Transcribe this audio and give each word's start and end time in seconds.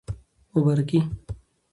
مبارکي 0.55 1.01